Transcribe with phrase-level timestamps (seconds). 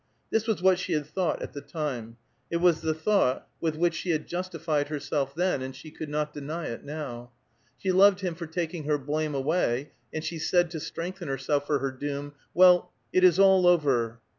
[0.31, 2.17] This was what she had thought at the time;
[2.49, 6.33] it was the thought with which she had justified herself then, and she could not
[6.33, 7.29] deny it now.
[7.77, 11.77] She loved him for taking her blame away, and she said to strengthen herself for
[11.77, 14.19] her doom, "Well, it is all over!"